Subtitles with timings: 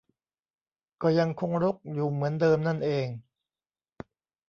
[1.01, 3.07] ก็ยังคงรกอยู่เหมือนเดิมนั่นเอง